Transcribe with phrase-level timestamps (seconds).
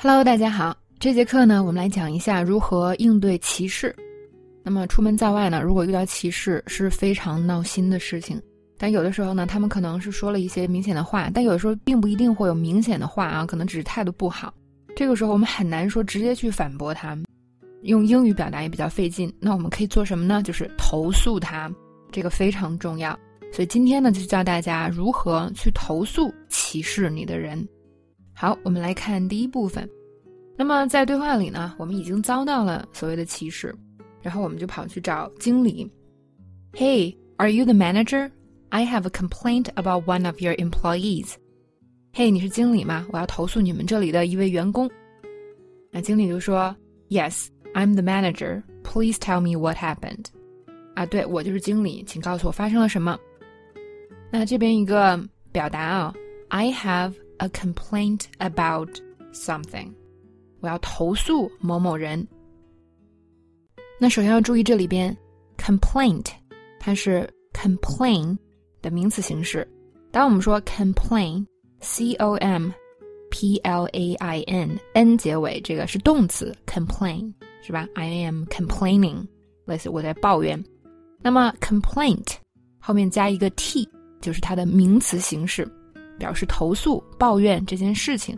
[0.00, 0.76] Hello，大家好。
[1.00, 3.92] 这节课呢，我们来讲一下如何应对歧视。
[4.62, 8.40] 那么出门在外呢，如果遇到歧视是非常闹心的事情。
[8.78, 14.54] 但有的时候呢，他们可能是说了一些明显的话，但有的时候并不一定会有明显的话啊，可能只是态度不好。
[14.94, 17.18] 这个时候我们很难说直接去反驳他，
[17.82, 19.34] 用英语表达也比较费劲。
[19.40, 20.40] 那我们可以做什么呢？
[20.44, 21.68] 就是投诉他，
[22.12, 23.18] 这个非常重要。
[23.52, 27.66] 所以今天呢，就教大家如何去投诉歧视你的人。
[28.40, 29.90] 好，我们来看第一部分。
[30.56, 33.74] 那么在对话里呢，我们已经遭到了所谓的歧视，
[34.22, 35.90] 然后我们就跑去找经理。
[36.72, 38.30] Hey, are you the manager?
[38.68, 41.32] I have a complaint about one of your employees.
[42.14, 43.04] Hey，你是经理吗？
[43.12, 44.88] 我要投诉你们这里的一位员工。
[45.90, 46.72] 那经理就说
[47.08, 48.62] ：Yes, I'm the manager.
[48.84, 50.26] Please tell me what happened.
[50.94, 53.18] 啊，对我就是经理，请告诉我发生了什么。
[54.30, 56.14] 那这边一个表达啊
[56.50, 58.89] ，I have a complaint about
[59.33, 59.91] something，
[60.59, 62.25] 我要投诉某某人。
[63.99, 65.15] 那首先要注意这里边，
[65.57, 66.27] complaint
[66.79, 68.37] 它是 complain
[68.81, 69.67] 的名词形式。
[70.11, 72.69] 当我们说 complain，c o m
[73.31, 77.87] p l a i n n 结尾，这个是动词 complain 是吧？
[77.95, 79.25] I am complaining，
[79.65, 80.61] 类似我在抱怨。
[81.21, 82.33] 那么 complaint
[82.79, 83.87] 后面加一个 t，
[84.21, 85.67] 就是它的名词形式。
[86.18, 88.36] 表示投诉、抱怨这件事情。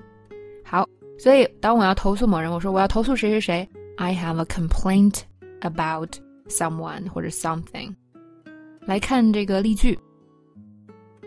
[0.64, 0.86] 好，
[1.18, 5.20] 所以当我要投诉某人，我说我要投诉谁谁谁，I have a complaint
[5.60, 6.16] about
[6.48, 7.94] someone 或者 something。
[8.82, 9.98] 来看这个例句，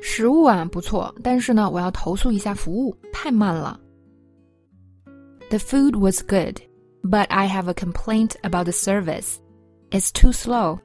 [0.01, 3.79] 食物啊不错，但是呢，我要投诉一下服务太慢了。
[5.49, 6.59] The food was good,
[7.03, 9.35] but I have a complaint about the service.
[9.91, 10.79] It's too slow.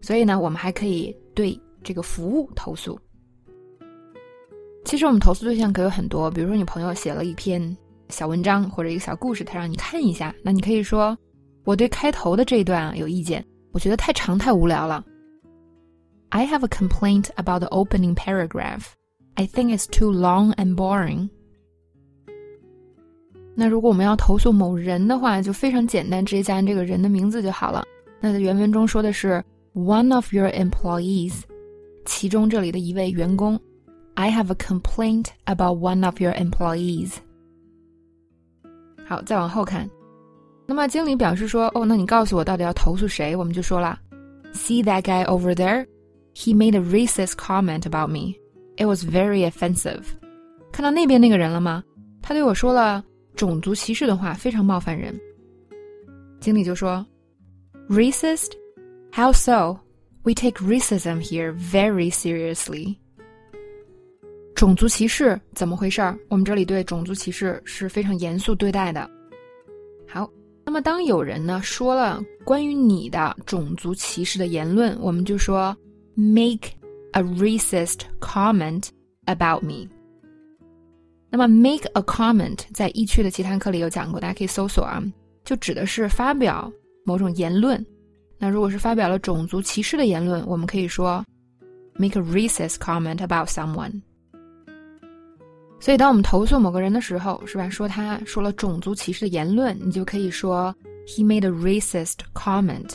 [0.00, 2.98] 所以呢，我们还可以对这个服务投诉。
[4.84, 7.76] 其实我们投诉对象可有很多，比如说你朋友写了一篇
[8.10, 11.16] 小文章或者一个小故事，他让你看一下，那你可以说
[11.64, 15.02] 我对开头的这一段有意见，我觉得太长太无聊了。
[16.28, 18.84] I have a complaint about the opening paragraph.
[19.34, 21.28] I think it's too long and boring.
[23.56, 27.84] 那如果我们要投诉某人的话，就非常简单，直接加上这个人的名字就好了。
[28.20, 29.42] 那在原文中说的是
[29.74, 31.42] one of your employees，
[32.04, 33.58] 其中这里的一位员工。
[34.15, 37.13] I have a complaint about one of your employees。
[39.05, 39.89] 好，再往后看，
[40.67, 43.97] 那么经理表示说：“哦，那你告诉我到底要投诉谁？”我们就说了：“
[44.53, 45.87] See that guy over there?
[46.35, 48.35] He made a racist comment about me.
[48.77, 50.03] It was very offensive.”
[50.71, 51.83] 看到那边那个人了吗？
[52.21, 53.03] 他对我说了
[53.35, 55.19] 种族歧视的话，非常冒犯人。
[56.39, 57.05] 经理就说：“
[57.89, 58.51] Racist?
[59.11, 59.79] How so?
[60.23, 62.97] We take racism here very seriously.”
[64.54, 66.16] 种族歧视怎么回事儿？
[66.28, 69.10] 我们这里对种族歧视是非常严肃对待的。
[70.08, 70.30] 好，
[70.64, 75.76] 那么当有人呢说了关于你的种族歧视的言论，我们就说
[76.14, 76.70] make
[77.12, 78.84] a racist comment
[79.26, 79.88] about me。
[81.30, 85.02] 那么 make a comment 在易趣的其他课里有讲过，大家可以搜索啊，
[85.44, 86.72] 就指的是发表
[87.04, 87.84] 某种言论。
[88.38, 91.24] 那如果是发表了种族歧视的言论，我们可以说
[91.94, 94.00] make a racist comment about someone。
[95.84, 97.68] 所以，当我们投诉某个人的时候，是吧？
[97.68, 100.74] 说他说了种族歧视的言论，你就可以说
[101.06, 102.92] he made a racist comment。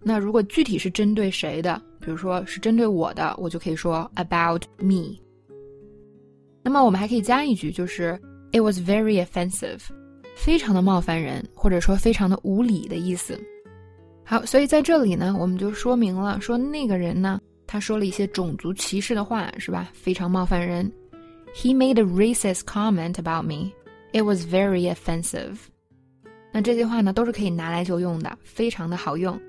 [0.00, 5.16] 那如果具体是针对谁的，比如说是针对我的，我就可以说 about me。
[6.62, 8.16] 那么我们还可以加一句，就是
[8.52, 9.80] it was very offensive，
[10.36, 13.36] 非常的冒犯人，或者说非常的无理的意思。
[14.24, 19.88] 好，所以在这里呢，我们就说明了，说那个人呢，他说了一些种族歧视的话，是吧？
[19.92, 20.88] 非常冒犯人。
[21.53, 23.73] He made a racist comment about me.
[24.11, 25.57] It was very offensive.
[26.51, 29.39] 那这句话呢，都是可以拿来就用的，非常的好用。